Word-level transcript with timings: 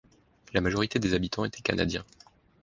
La 0.53 0.61
majorité 0.61 0.97
des 0.97 1.13
habitants 1.13 1.45
étaient 1.45 1.61
Canadiens. 1.61 2.05